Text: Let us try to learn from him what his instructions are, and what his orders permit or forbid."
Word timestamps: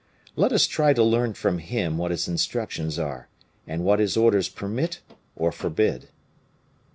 Let 0.35 0.51
us 0.51 0.65
try 0.65 0.93
to 0.93 1.03
learn 1.03 1.35
from 1.35 1.59
him 1.59 1.95
what 1.99 2.09
his 2.09 2.27
instructions 2.27 2.97
are, 2.97 3.27
and 3.67 3.83
what 3.85 3.99
his 3.99 4.17
orders 4.17 4.49
permit 4.49 4.99
or 5.35 5.51
forbid." 5.51 6.07